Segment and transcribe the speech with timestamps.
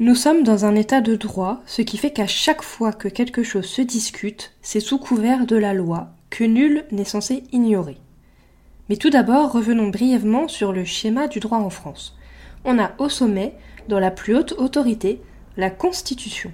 [0.00, 3.44] Nous sommes dans un état de droit, ce qui fait qu'à chaque fois que quelque
[3.44, 7.98] chose se discute, c'est sous couvert de la loi, que nul n'est censé ignorer.
[8.88, 12.18] Mais tout d'abord, revenons brièvement sur le schéma du droit en France.
[12.64, 13.54] On a au sommet,
[13.88, 15.22] dans la plus haute autorité,
[15.56, 16.50] la Constitution.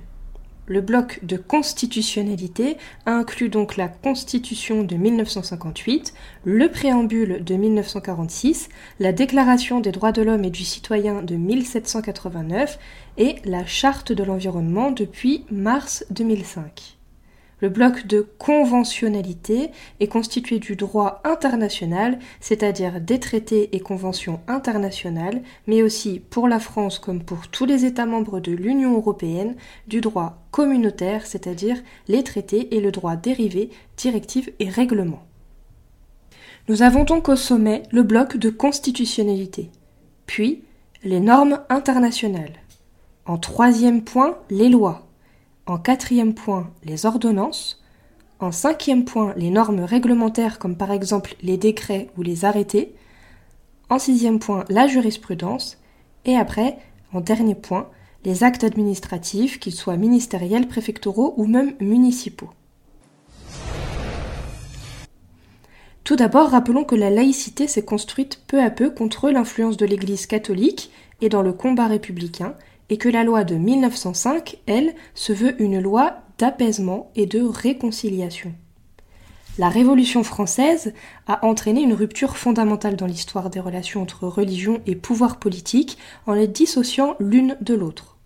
[0.71, 6.15] Le bloc de constitutionnalité inclut donc la Constitution de 1958,
[6.45, 8.69] le préambule de 1946,
[9.01, 12.79] la Déclaration des droits de l'homme et du citoyen de 1789
[13.19, 17.00] et la Charte de l'environnement depuis mars 2005.
[17.61, 25.43] Le bloc de conventionnalité est constitué du droit international, c'est-à-dire des traités et conventions internationales,
[25.67, 29.57] mais aussi pour la France comme pour tous les États membres de l'Union européenne,
[29.89, 31.77] du droit communautaire, c'est-à-dire
[32.09, 35.27] les traités et le droit dérivé, directives et règlements.
[36.69, 39.71] Nous avons donc au sommet le bloc de constitutionnalité,
[40.27, 40.63] puis
[41.03, 42.55] les normes internationales.
[43.27, 45.10] En troisième point, les lois,
[45.71, 47.81] en quatrième point, les ordonnances.
[48.41, 52.93] En cinquième point, les normes réglementaires comme par exemple les décrets ou les arrêtés.
[53.89, 55.79] En sixième point, la jurisprudence.
[56.25, 56.79] Et après,
[57.13, 57.89] en dernier point,
[58.25, 62.51] les actes administratifs, qu'ils soient ministériels, préfectoraux ou même municipaux.
[66.03, 70.27] Tout d'abord, rappelons que la laïcité s'est construite peu à peu contre l'influence de l'Église
[70.27, 72.57] catholique et dans le combat républicain,
[72.91, 78.53] et que la loi de 1905, elle, se veut une loi d'apaisement et de réconciliation.
[79.59, 80.95] La Révolution française
[81.27, 86.33] a entraîné une rupture fondamentale dans l'histoire des relations entre religion et pouvoir politique en
[86.33, 88.17] les dissociant l'une de l'autre.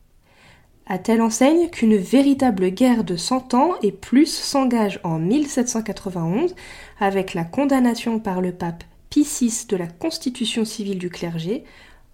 [0.86, 6.54] À telle enseigne qu'une véritable guerre de cent ans et plus s'engage en 1791
[7.00, 11.64] avec la condamnation par le pape Pie VI de la constitution civile du clergé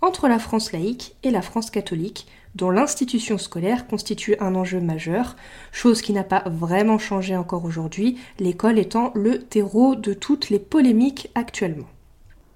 [0.02, 5.36] entre la France laïque et la France catholique dont l'institution scolaire constitue un enjeu majeur,
[5.72, 10.58] chose qui n'a pas vraiment changé encore aujourd'hui, l'école étant le terreau de toutes les
[10.58, 11.88] polémiques actuellement.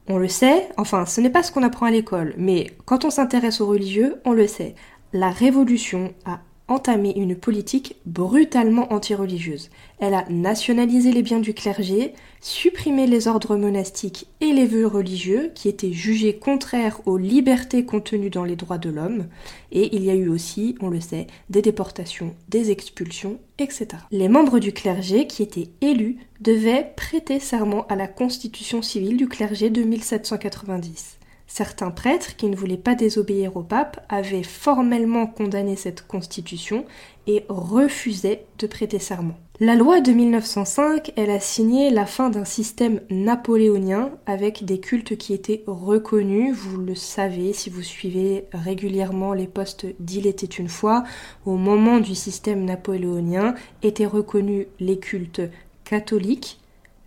[0.09, 3.11] On le sait, enfin ce n'est pas ce qu'on apprend à l'école, mais quand on
[3.11, 4.75] s'intéresse aux religieux, on le sait,
[5.13, 9.71] la révolution a entamé une politique brutalement anti-religieuse.
[9.99, 15.53] Elle a nationalisé les biens du clergé, supprimé les ordres monastiques et les vœux religieux
[15.55, 19.27] qui étaient jugés contraires aux libertés contenues dans les droits de l'homme,
[19.73, 23.89] et il y a eu aussi, on le sait, des déportations, des expulsions, etc.
[24.11, 29.29] Les membres du clergé qui étaient élus devaient prêter serment à la constitution civile du
[29.29, 31.19] clergé de 1790.
[31.57, 36.85] Certains prêtres qui ne voulaient pas désobéir au pape avaient formellement condamné cette constitution
[37.29, 39.37] et refusaient de prêter serment.
[39.61, 45.17] La loi de 1905, elle a signé la fin d'un système napoléonien avec des cultes
[45.17, 50.69] qui étaient reconnus, vous le savez si vous suivez régulièrement les postes d'Il était une
[50.69, 51.05] fois,
[51.47, 53.55] au moment du système napoléonien
[53.85, 55.43] étaient reconnus les cultes
[55.85, 56.59] catholiques,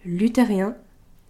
[0.06, 0.78] luthériens,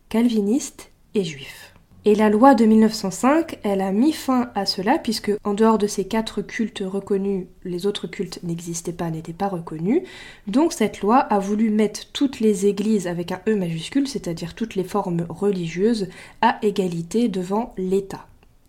[0.08, 1.74] calvinistes et juifs.
[2.08, 5.88] Et la loi de 1905, elle a mis fin à cela puisque en dehors de
[5.88, 10.04] ces quatre cultes reconnus, les autres cultes n'existaient pas, n'étaient pas reconnus.
[10.48, 14.76] Donc cette loi a voulu mettre toutes les églises avec un E majuscule, c'est-à-dire toutes
[14.76, 16.08] les formes religieuses,
[16.40, 18.26] à égalité devant l'État.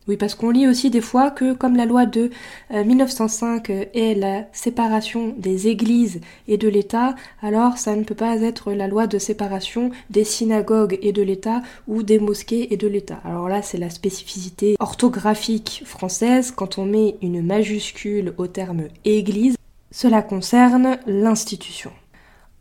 [0.09, 2.31] Oui, parce qu'on lit aussi des fois que comme la loi de
[2.71, 8.41] 1905 euh, est la séparation des églises et de l'État, alors ça ne peut pas
[8.41, 12.89] être la loi de séparation des synagogues et de l'État ou des mosquées et de
[12.89, 13.21] l'État.
[13.23, 16.53] Alors là, c'est la spécificité orthographique française.
[16.53, 19.57] Quand on met une majuscule au terme église,
[19.91, 21.93] cela concerne l'institution.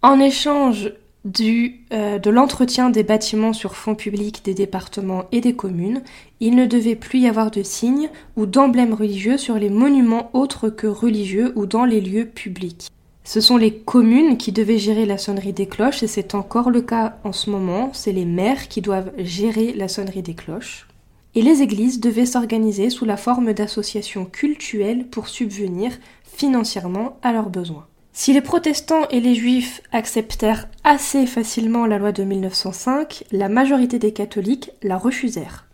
[0.01, 0.91] En échange
[1.25, 6.01] du, euh, de l'entretien des bâtiments sur fonds publics des départements et des communes,
[6.39, 10.69] il ne devait plus y avoir de signes ou d'emblèmes religieux sur les monuments autres
[10.69, 12.89] que religieux ou dans les lieux publics.
[13.23, 16.81] Ce sont les communes qui devaient gérer la sonnerie des cloches et c'est encore le
[16.81, 20.87] cas en ce moment, c'est les maires qui doivent gérer la sonnerie des cloches.
[21.35, 25.91] Et les églises devaient s'organiser sous la forme d'associations cultuelles pour subvenir
[26.23, 27.85] financièrement à leurs besoins.
[28.19, 33.99] Si les protestants et les juifs acceptèrent assez facilement la loi de 1905, la majorité
[33.99, 35.67] des catholiques la refusèrent.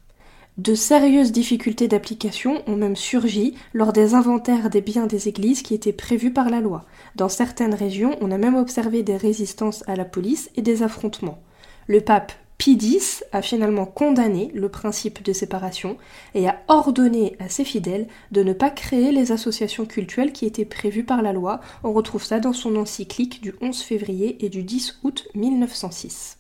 [0.58, 5.74] De sérieuses difficultés d'application ont même surgi lors des inventaires des biens des églises qui
[5.74, 6.84] étaient prévus par la loi.
[7.16, 11.42] Dans certaines régions, on a même observé des résistances à la police et des affrontements.
[11.88, 15.98] Le pape Pie a finalement condamné le principe de séparation
[16.34, 20.64] et a ordonné à ses fidèles de ne pas créer les associations cultuelles qui étaient
[20.64, 21.60] prévues par la loi.
[21.84, 26.38] On retrouve ça dans son encyclique du 11 février et du 10 août 1906.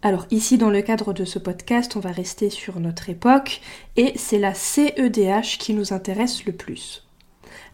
[0.00, 3.60] Alors ici, dans le cadre de ce podcast, on va rester sur notre époque,
[3.98, 7.06] et c'est la CEDH qui nous intéresse le plus.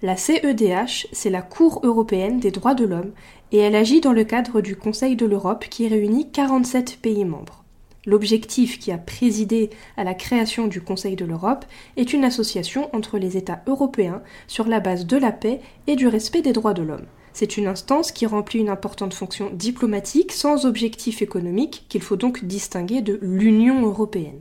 [0.01, 3.11] La CEDH, c'est la Cour européenne des droits de l'homme,
[3.51, 7.65] et elle agit dans le cadre du Conseil de l'Europe qui réunit 47 pays membres.
[8.07, 11.65] L'objectif qui a présidé à la création du Conseil de l'Europe
[11.97, 16.07] est une association entre les États européens sur la base de la paix et du
[16.07, 17.07] respect des droits de l'homme.
[17.33, 22.45] C'est une instance qui remplit une importante fonction diplomatique sans objectif économique qu'il faut donc
[22.45, 24.41] distinguer de l'Union européenne.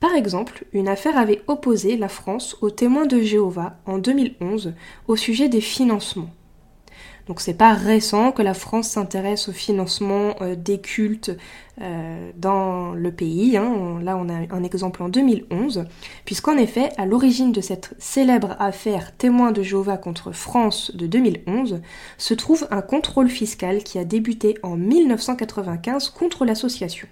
[0.00, 4.72] Par exemple, une affaire avait opposé la France aux témoins de Jéhovah en 2011
[5.08, 6.30] au sujet des financements.
[7.26, 11.30] Donc c'est pas récent que la France s'intéresse au financement euh, des cultes
[11.80, 13.58] euh, dans le pays.
[13.58, 14.00] Hein.
[14.02, 15.84] Là on a un exemple en 2011,
[16.24, 21.82] puisqu'en effet, à l'origine de cette célèbre affaire témoin de Jéhovah contre France de 2011,
[22.16, 27.06] se trouve un contrôle fiscal qui a débuté en 1995 contre l'association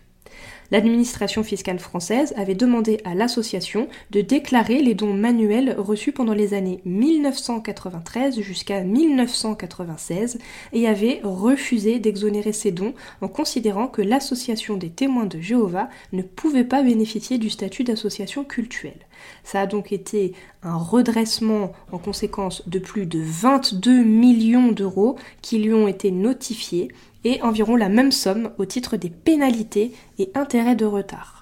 [0.71, 6.55] l'administration fiscale française avait demandé à l'association de déclarer les dons manuels reçus pendant les
[6.55, 10.39] années 1993 jusqu'à 1996
[10.73, 16.23] et avait refusé d'exonérer ces dons en considérant que l'association des témoins de Jéhovah ne
[16.23, 19.08] pouvait pas bénéficier du statut d'association cultuelle.
[19.45, 20.33] Ça a donc été
[20.63, 26.89] un redressement en conséquence de plus de 22 millions d'euros qui lui ont été notifiés
[27.25, 31.38] et environ la même somme au titre des pénalités et intérêts de retard.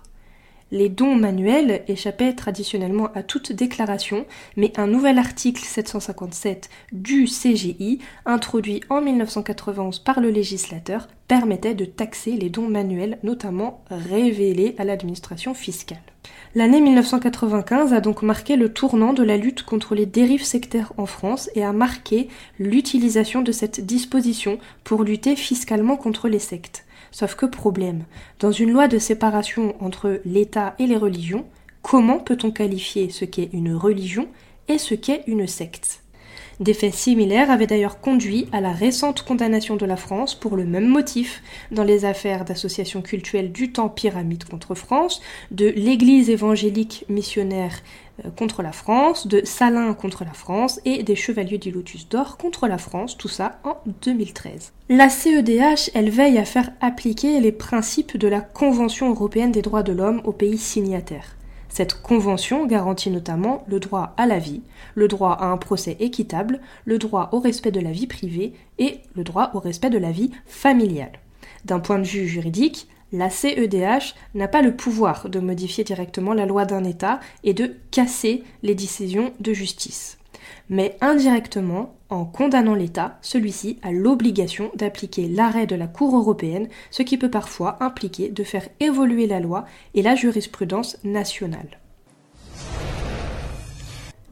[0.73, 4.27] Les dons manuels échappaient traditionnellement à toute déclaration,
[4.57, 11.85] mais un nouvel article 757 du CGI, introduit en 1991 par le législateur, permettait de
[11.85, 15.99] taxer les dons manuels, notamment révélés à l'administration fiscale.
[16.57, 21.07] L'année 1995 a donc marqué le tournant de la lutte contre les dérives sectaires en
[21.07, 22.29] France et a marqué
[22.59, 26.86] l'utilisation de cette disposition pour lutter fiscalement contre les sectes.
[27.11, 28.05] Sauf que problème,
[28.41, 31.47] dans une loi de séparation entre l'État et les religions,
[31.83, 34.29] comment peut-on qualifier ce qu'est une religion
[34.69, 36.03] et ce qu'est une secte?
[36.61, 40.65] Des faits similaires avaient d'ailleurs conduit à la récente condamnation de la France pour le
[40.65, 45.21] même motif dans les affaires d'associations cultuelles du temps pyramide contre France,
[45.51, 47.83] de l'Église évangélique missionnaire
[48.25, 52.39] euh, contre la France, de Salin contre la France et des Chevaliers du Lotus d'Or
[52.39, 54.73] contre la France, tout ça en 2013.
[54.89, 59.83] La CEDH, elle veille à faire appliquer les principes de la Convention européenne des droits
[59.83, 61.36] de l'homme aux pays signataires.
[61.77, 64.63] Cette convention garantit notamment le droit à la vie,
[64.95, 69.01] le droit à un procès équitable, le droit au respect de la vie privée et
[69.15, 71.21] le droit au respect de la vie familiale.
[71.67, 76.47] D'un point de vue juridique, la CEDH n'a pas le pouvoir de modifier directement la
[76.47, 80.17] loi d'un État et de casser les décisions de justice
[80.69, 87.03] mais indirectement, en condamnant l'État, celui-ci a l'obligation d'appliquer l'arrêt de la Cour européenne, ce
[87.03, 89.65] qui peut parfois impliquer de faire évoluer la loi
[89.95, 91.79] et la jurisprudence nationale.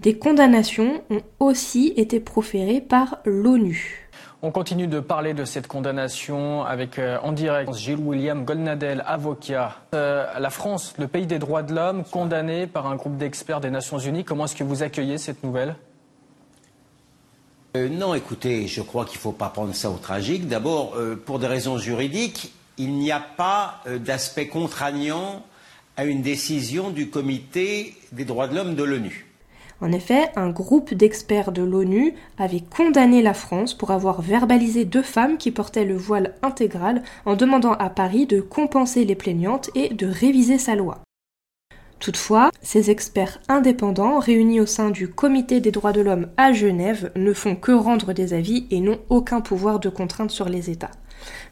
[0.00, 4.04] Des condamnations ont aussi été proférées par l'ONU.
[4.42, 9.76] On continue de parler de cette condamnation avec euh, en direct Gilles William Goldnadel, avocat.
[9.94, 13.70] Euh, la France, le pays des droits de l'homme, condamné par un groupe d'experts des
[13.70, 14.22] Nations Unies.
[14.22, 15.76] Comment est-ce que vous accueillez cette nouvelle?
[17.76, 20.46] Euh, non, écoutez, je crois qu'il ne faut pas prendre ça au tragique.
[20.46, 25.42] D'abord, euh, pour des raisons juridiques, il n'y a pas euh, d'aspect contraignant
[25.96, 29.26] à une décision du Comité des droits de l'homme de l'ONU.
[29.80, 35.02] En effet, un groupe d'experts de l'ONU avait condamné la France pour avoir verbalisé deux
[35.02, 39.92] femmes qui portaient le voile intégral en demandant à Paris de compenser les plaignantes et
[39.92, 41.00] de réviser sa loi.
[42.04, 47.10] Toutefois, ces experts indépendants réunis au sein du Comité des droits de l'homme à Genève
[47.16, 50.90] ne font que rendre des avis et n'ont aucun pouvoir de contrainte sur les États.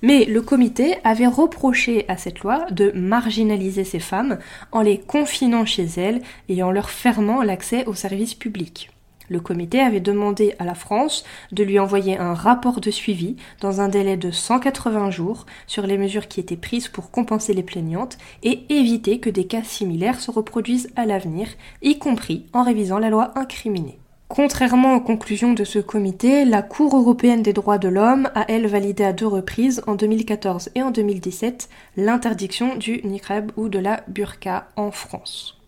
[0.02, 4.37] Mais le comité avait reproché à cette loi de marginaliser ces femmes
[4.73, 8.91] en les confinant chez elles et en leur fermant l'accès aux services publics.
[9.28, 13.80] Le comité avait demandé à la France de lui envoyer un rapport de suivi dans
[13.80, 18.18] un délai de 180 jours sur les mesures qui étaient prises pour compenser les plaignantes
[18.42, 21.48] et éviter que des cas similaires se reproduisent à l'avenir,
[21.82, 23.98] y compris en révisant la loi incriminée.
[24.34, 28.66] Contrairement aux conclusions de ce comité, la Cour européenne des droits de l'homme a elle
[28.66, 34.02] validé à deux reprises, en 2014 et en 2017, l'interdiction du niqab ou de la
[34.08, 35.62] burqa en France.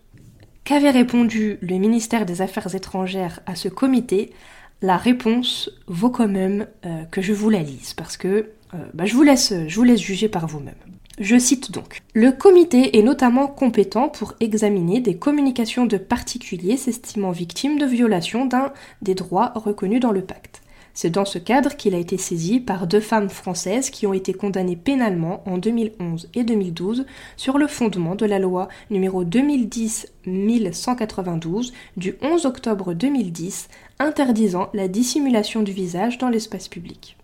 [0.64, 4.33] Qu'avait répondu le ministère des Affaires étrangères à ce comité?
[4.80, 9.04] La réponse vaut quand même euh, que je vous la lise, parce que euh, bah,
[9.04, 10.75] je, vous laisse, je vous laisse juger par vous-même.
[11.21, 12.00] Je cite donc.
[12.14, 18.47] Le comité est notamment compétent pour examiner des communications de particuliers s'estimant victimes de violation
[18.47, 20.62] d'un des droits reconnus dans le pacte.
[20.97, 24.33] C'est dans ce cadre qu'il a été saisi par deux femmes françaises qui ont été
[24.33, 27.05] condamnées pénalement en 2011 et 2012
[27.37, 33.67] sur le fondement de la loi numéro 2010-1192 du 11 octobre 2010
[33.99, 37.17] interdisant la dissimulation du visage dans l'espace public.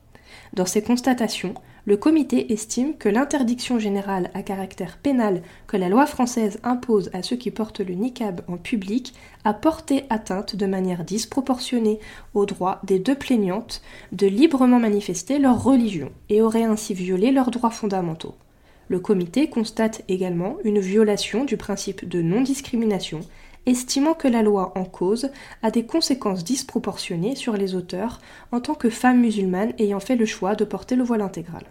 [0.52, 1.54] Dans ces constatations,
[1.86, 7.22] le comité estime que l'interdiction générale à caractère pénal que la loi française impose à
[7.22, 11.98] ceux qui portent le niqab en public a porté atteinte de manière disproportionnée
[12.34, 13.82] au droit des deux plaignantes
[14.12, 18.34] de librement manifester leur religion et aurait ainsi violé leurs droits fondamentaux.
[18.88, 23.20] Le comité constate également une violation du principe de non-discrimination
[23.66, 25.30] estimant que la loi en cause
[25.62, 28.20] a des conséquences disproportionnées sur les auteurs
[28.52, 31.64] en tant que femmes musulmanes ayant fait le choix de porter le voile intégral.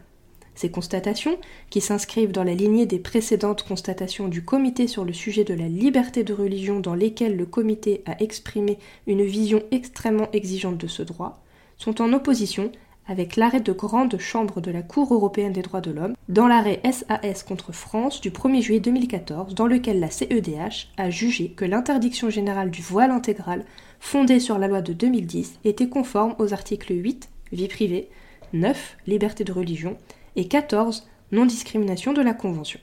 [0.55, 1.38] Ces constatations,
[1.69, 5.69] qui s'inscrivent dans la lignée des précédentes constatations du comité sur le sujet de la
[5.69, 8.77] liberté de religion dans lesquelles le comité a exprimé
[9.08, 11.41] une vision extrêmement exigeante de ce droit,
[11.77, 12.74] sont en opposition
[13.09, 16.79] avec l'arrêt de grande chambre de la Cour européenne des droits de l'homme, dans l'arrêt
[16.83, 22.29] SAS contre France du 1er juillet 2014, dans lequel la CEDH a jugé que l'interdiction
[22.29, 23.65] générale du voile intégral,
[23.99, 28.09] fondée sur la loi de 2010, était conforme aux articles 8, vie privée,
[28.53, 29.97] 9, liberté de religion,
[30.35, 32.79] et 14, non-discrimination de la Convention.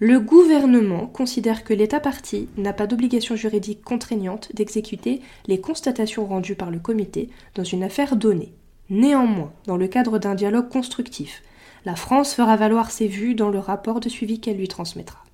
[0.00, 6.56] Le gouvernement considère que l'État parti n'a pas d'obligation juridique contraignante d'exécuter les constatations rendues
[6.56, 8.52] par le comité dans une affaire donnée.
[8.88, 11.42] Néanmoins, dans le cadre d'un dialogue constructif,
[11.84, 15.24] la France fera valoir ses vues dans le rapport de suivi qu'elle lui transmettra.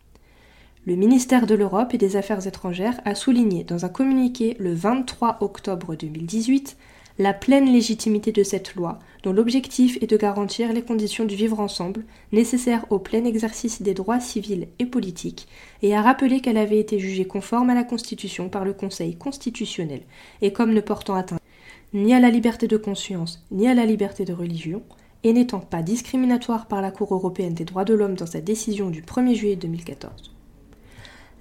[0.86, 5.38] Le ministère de l'Europe et des Affaires étrangères a souligné dans un communiqué le 23
[5.40, 6.76] octobre 2018
[7.18, 11.60] la pleine légitimité de cette loi, dont l'objectif est de garantir les conditions du vivre
[11.60, 15.46] ensemble nécessaires au plein exercice des droits civils et politiques,
[15.82, 20.02] et a rappelé qu'elle avait été jugée conforme à la Constitution par le Conseil constitutionnel,
[20.40, 21.41] et comme ne portant atteinte
[21.94, 24.82] ni à la liberté de conscience, ni à la liberté de religion,
[25.24, 28.90] et n'étant pas discriminatoire par la Cour européenne des droits de l'homme dans sa décision
[28.90, 30.32] du 1er juillet 2014.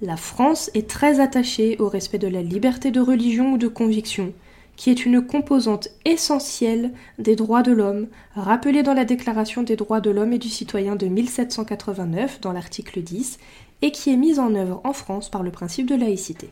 [0.02, 4.34] La France est très attachée au respect de la liberté de religion ou de conviction,
[4.76, 10.02] qui est une composante essentielle des droits de l'homme, rappelée dans la Déclaration des droits
[10.02, 13.38] de l'homme et du citoyen de 1789 dans l'article 10,
[13.84, 16.50] et qui est mise en œuvre en France par le principe de laïcité.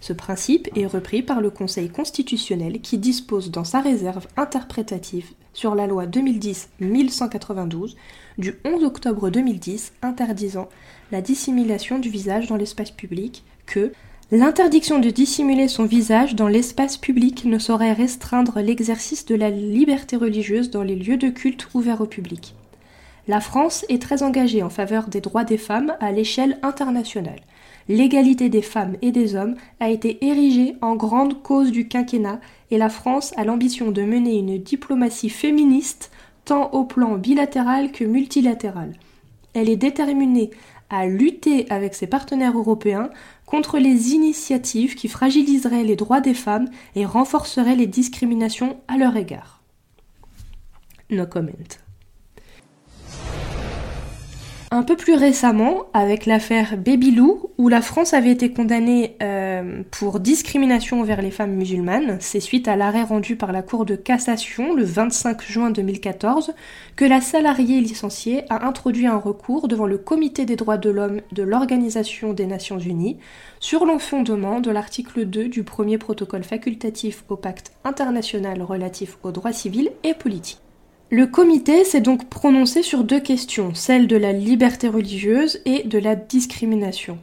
[0.00, 5.74] Ce principe est repris par le Conseil constitutionnel qui dispose dans sa réserve interprétative sur
[5.74, 7.96] la loi 2010-1192
[8.38, 10.68] du 11 octobre 2010 interdisant
[11.10, 13.92] la dissimulation du visage dans l'espace public que
[14.30, 20.16] L'interdiction de dissimuler son visage dans l'espace public ne saurait restreindre l'exercice de la liberté
[20.16, 22.54] religieuse dans les lieux de culte ouverts au public.
[23.26, 27.40] La France est très engagée en faveur des droits des femmes à l'échelle internationale
[27.88, 32.40] l'égalité des femmes et des hommes a été érigée en grande cause du quinquennat
[32.70, 36.10] et la France a l'ambition de mener une diplomatie féministe
[36.44, 38.94] tant au plan bilatéral que multilatéral.
[39.54, 40.50] Elle est déterminée
[40.90, 43.10] à lutter avec ses partenaires européens
[43.46, 49.16] contre les initiatives qui fragiliseraient les droits des femmes et renforceraient les discriminations à leur
[49.16, 49.62] égard.
[51.10, 51.87] No comment.
[54.70, 60.20] Un peu plus récemment, avec l'affaire Babylou, où la France avait été condamnée euh, pour
[60.20, 64.74] discrimination envers les femmes musulmanes, c'est suite à l'arrêt rendu par la Cour de cassation
[64.74, 66.52] le 25 juin 2014
[66.96, 71.22] que la salariée licenciée a introduit un recours devant le Comité des droits de l'homme
[71.32, 73.16] de l'Organisation des Nations Unies
[73.60, 79.32] sur le fondement de l'article 2 du premier protocole facultatif au pacte international relatif aux
[79.32, 80.60] droits civils et politiques.
[81.10, 85.98] Le comité s'est donc prononcé sur deux questions, celle de la liberté religieuse et de
[85.98, 87.18] la discrimination.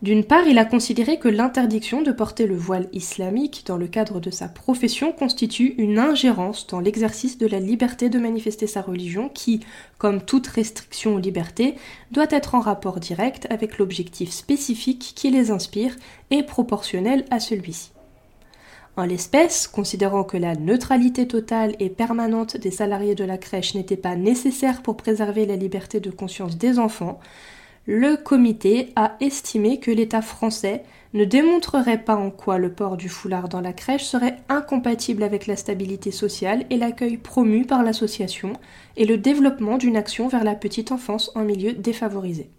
[0.00, 4.18] D'une part, il a considéré que l'interdiction de porter le voile islamique dans le cadre
[4.18, 9.28] de sa profession constitue une ingérence dans l'exercice de la liberté de manifester sa religion
[9.28, 9.60] qui,
[9.98, 11.74] comme toute restriction aux libertés,
[12.12, 15.94] doit être en rapport direct avec l'objectif spécifique qui les inspire
[16.30, 17.90] et proportionnel à celui-ci.
[19.00, 23.96] En l'espèce, considérant que la neutralité totale et permanente des salariés de la crèche n'était
[23.96, 27.18] pas nécessaire pour préserver la liberté de conscience des enfants,
[27.86, 30.82] le comité a estimé que l'État français
[31.14, 35.46] ne démontrerait pas en quoi le port du foulard dans la crèche serait incompatible avec
[35.46, 38.52] la stabilité sociale et l'accueil promu par l'association
[38.98, 42.50] et le développement d'une action vers la petite enfance en milieu défavorisé.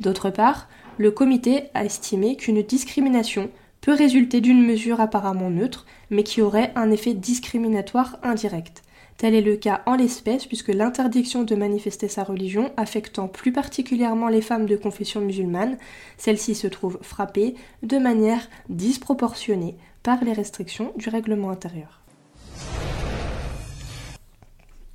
[0.00, 3.50] D'autre part, le comité a estimé qu'une discrimination
[3.80, 8.82] peut résulter d'une mesure apparemment neutre, mais qui aurait un effet discriminatoire indirect.
[9.16, 14.28] Tel est le cas en l'espèce puisque l'interdiction de manifester sa religion affectant plus particulièrement
[14.28, 15.76] les femmes de confession musulmane,
[16.16, 22.00] celle-ci se trouve frappée de manière disproportionnée par les restrictions du règlement intérieur.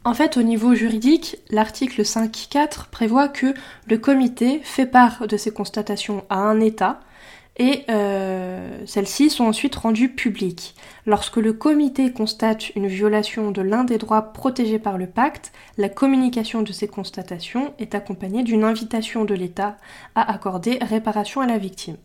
[0.05, 3.53] En fait, au niveau juridique, l'article 5.4 prévoit que
[3.87, 6.99] le comité fait part de ses constatations à un État
[7.57, 10.75] et euh, celles-ci sont ensuite rendues publiques.
[11.05, 15.89] Lorsque le comité constate une violation de l'un des droits protégés par le pacte, la
[15.89, 19.77] communication de ces constatations est accompagnée d'une invitation de l'État
[20.15, 21.97] à accorder réparation à la victime.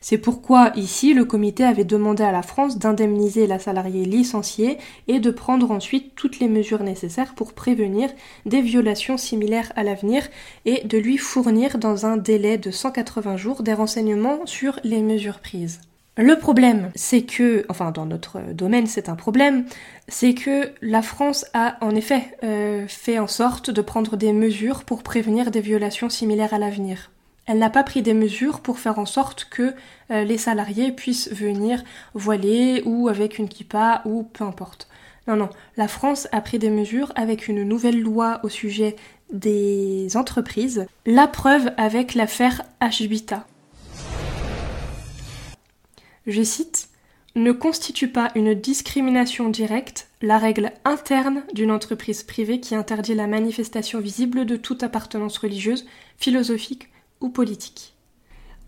[0.00, 5.20] C'est pourquoi ici le comité avait demandé à la France d'indemniser la salariée licenciée et
[5.20, 8.10] de prendre ensuite toutes les mesures nécessaires pour prévenir
[8.46, 10.28] des violations similaires à l'avenir
[10.64, 15.40] et de lui fournir dans un délai de 180 jours des renseignements sur les mesures
[15.40, 15.80] prises.
[16.18, 19.64] Le problème, c'est que, enfin dans notre domaine c'est un problème,
[20.08, 24.84] c'est que la France a en effet euh, fait en sorte de prendre des mesures
[24.84, 27.10] pour prévenir des violations similaires à l'avenir.
[27.46, 29.74] Elle n'a pas pris des mesures pour faire en sorte que
[30.10, 31.82] euh, les salariés puissent venir
[32.14, 34.88] voiler ou avec une kippa ou peu importe.
[35.26, 38.96] Non, non, la France a pris des mesures avec une nouvelle loi au sujet
[39.32, 40.86] des entreprises.
[41.06, 43.42] La preuve avec l'affaire H8A.
[46.26, 46.88] Je cite
[47.34, 53.26] ne constitue pas une discrimination directe la règle interne d'une entreprise privée qui interdit la
[53.26, 55.86] manifestation visible de toute appartenance religieuse,
[56.18, 56.90] philosophique
[57.30, 57.92] politique.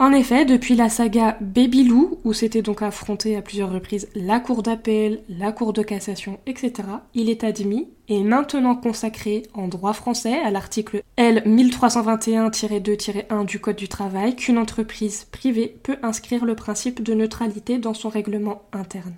[0.00, 4.64] En effet, depuis la saga Babylou, où s'était donc affronté à plusieurs reprises la Cour
[4.64, 6.73] d'appel, la Cour de cassation, etc.,
[7.14, 13.76] il est admis et maintenant consacré en droit français à l'article L 1321-2-1 du Code
[13.76, 19.14] du travail qu'une entreprise privée peut inscrire le principe de neutralité dans son règlement interne.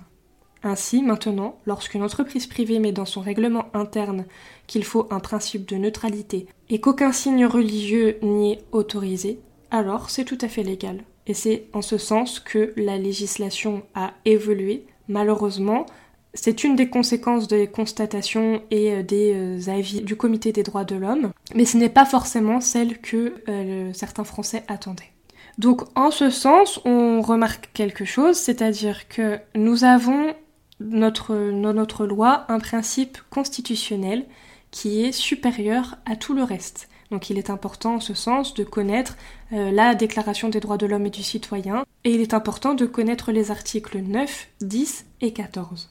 [0.67, 4.25] Ainsi, maintenant, lorsqu'une entreprise privée met dans son règlement interne
[4.67, 9.39] qu'il faut un principe de neutralité et qu'aucun signe religieux n'y est autorisé,
[9.71, 11.05] alors c'est tout à fait légal.
[11.29, 14.87] Et c'est en ce sens que la législation a évolué.
[15.07, 15.87] Malheureusement,
[16.35, 20.85] c'est une des conséquences des constatations et euh, des euh, avis du Comité des droits
[20.85, 25.13] de l'homme, mais ce n'est pas forcément celle que euh, certains Français attendaient.
[25.59, 30.35] Donc en ce sens, on remarque quelque chose, c'est-à-dire que nous avons
[30.81, 34.27] notre, loi un principe constitutionnel
[34.71, 36.89] qui est supérieur à tout le reste.
[37.11, 39.17] Donc il est important en ce sens de connaître
[39.53, 42.85] euh, la Déclaration des droits de l'homme et du citoyen, et il est important de
[42.85, 45.91] connaître les articles 9, 10 et 14.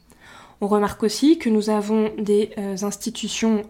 [0.61, 3.63] On remarque aussi que nous avons des euh, institutions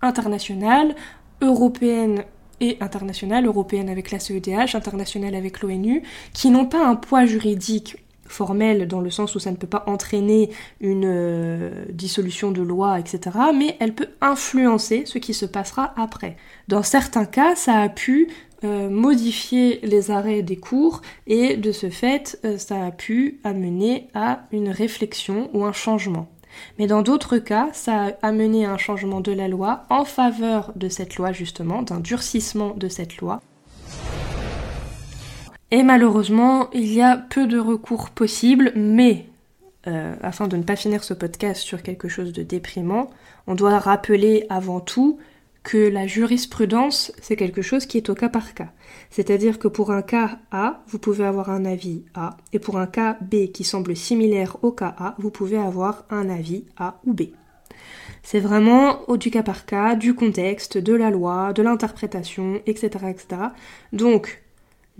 [0.00, 0.96] internationales,
[1.40, 2.24] européennes
[2.60, 7.96] et internationales, européennes avec la CEDH, internationales avec l'ONU, qui n'ont pas un poids juridique
[8.32, 12.98] formelle dans le sens où ça ne peut pas entraîner une euh, dissolution de loi,
[12.98, 13.36] etc.
[13.54, 16.36] Mais elle peut influencer ce qui se passera après.
[16.68, 18.28] Dans certains cas, ça a pu
[18.64, 24.08] euh, modifier les arrêts des cours et de ce fait, euh, ça a pu amener
[24.14, 26.28] à une réflexion ou un changement.
[26.78, 30.72] Mais dans d'autres cas, ça a amené à un changement de la loi en faveur
[30.76, 33.40] de cette loi justement, d'un durcissement de cette loi.
[35.72, 39.24] Et malheureusement, il y a peu de recours possibles, mais
[39.86, 43.08] euh, afin de ne pas finir ce podcast sur quelque chose de déprimant,
[43.46, 45.18] on doit rappeler avant tout
[45.62, 48.68] que la jurisprudence, c'est quelque chose qui est au cas par cas.
[49.08, 52.86] C'est-à-dire que pour un cas A, vous pouvez avoir un avis A, et pour un
[52.86, 57.14] cas B qui semble similaire au cas A, vous pouvez avoir un avis A ou
[57.14, 57.22] B.
[58.22, 63.06] C'est vraiment au du cas par cas, du contexte, de la loi, de l'interprétation, etc.,
[63.08, 63.42] etc.
[63.94, 64.41] Donc,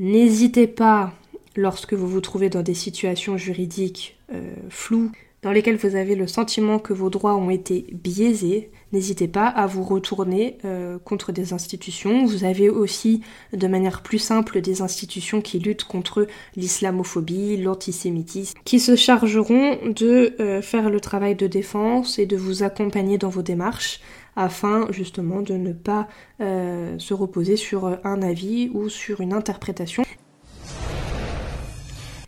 [0.02, 1.12] N'hésitez pas,
[1.54, 5.12] lorsque vous vous trouvez dans des situations juridiques euh, floues,
[5.42, 9.68] dans lesquelles vous avez le sentiment que vos droits ont été biaisés, n'hésitez pas à
[9.68, 12.26] vous retourner euh, contre des institutions.
[12.26, 13.20] Vous avez aussi,
[13.52, 20.34] de manière plus simple, des institutions qui luttent contre l'islamophobie, l'antisémitisme, qui se chargeront de
[20.40, 24.00] euh, faire le travail de défense et de vous accompagner dans vos démarches
[24.36, 26.08] afin justement de ne pas
[26.40, 30.04] euh, se reposer sur un avis ou sur une interprétation.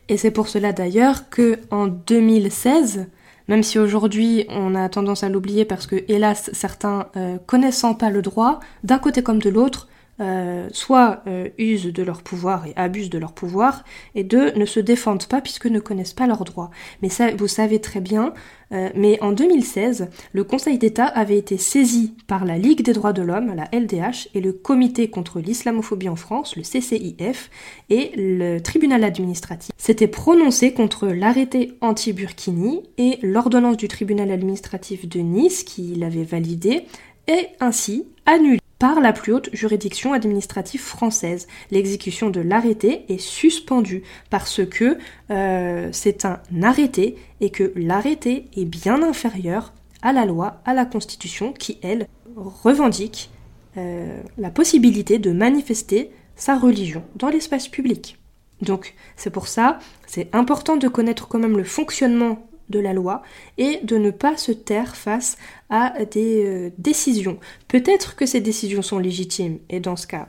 [0.08, 3.06] Et c'est pour cela d'ailleurs que en 2016,
[3.48, 8.10] même si aujourd'hui on a tendance à l'oublier parce que hélas certains euh, connaissant pas
[8.10, 9.88] le droit, d'un côté comme de l'autre,
[10.20, 14.64] euh, soit euh, usent de leur pouvoir et abusent de leur pouvoir, et deux, ne
[14.64, 16.70] se défendent pas puisque ne connaissent pas leurs droits.
[17.02, 18.32] Mais ça, vous savez très bien,
[18.72, 23.12] euh, mais en 2016, le Conseil d'État avait été saisi par la Ligue des droits
[23.12, 27.50] de l'homme, la LDH, et le Comité contre l'islamophobie en France, le CCIF,
[27.90, 35.18] et le tribunal administratif s'était prononcé contre l'arrêté anti-Burkini et l'ordonnance du tribunal administratif de
[35.20, 36.84] Nice qui l'avait validé,
[37.26, 41.46] et ainsi annulé par la plus haute juridiction administrative française.
[41.70, 44.98] L'exécution de l'arrêté est suspendue parce que
[45.30, 50.84] euh, c'est un arrêté et que l'arrêté est bien inférieur à la loi, à la
[50.84, 53.30] Constitution, qui, elle, revendique
[53.78, 58.18] euh, la possibilité de manifester sa religion dans l'espace public.
[58.60, 63.22] Donc c'est pour ça, c'est important de connaître quand même le fonctionnement de la loi
[63.58, 65.36] et de ne pas se taire face
[65.70, 67.38] à des euh, décisions.
[67.68, 70.28] Peut-être que ces décisions sont légitimes et dans ce cas,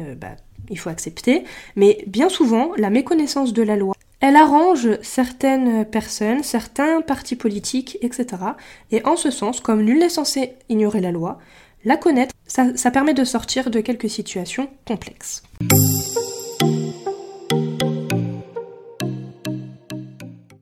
[0.00, 0.36] euh, bah,
[0.70, 1.44] il faut accepter,
[1.76, 7.98] mais bien souvent, la méconnaissance de la loi, elle arrange certaines personnes, certains partis politiques,
[8.00, 8.26] etc.
[8.90, 11.38] Et en ce sens, comme nul n'est censé ignorer la loi,
[11.84, 15.42] la connaître, ça, ça permet de sortir de quelques situations complexes.